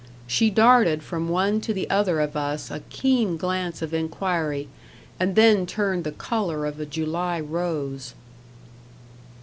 She 0.25 0.49
darted 0.49 1.03
from 1.03 1.29
one 1.29 1.61
to 1.61 1.75
the 1.75 1.87
other 1.87 2.21
of 2.21 2.35
us 2.35 2.71
a 2.71 2.79
keen 2.89 3.37
glance 3.37 3.83
of 3.83 3.93
inquiry, 3.93 4.67
and 5.19 5.35
then 5.35 5.67
turned 5.67 6.05
the 6.05 6.11
colour 6.11 6.65
of 6.65 6.79
a 6.79 6.87
July 6.87 7.39
rose. 7.39 8.15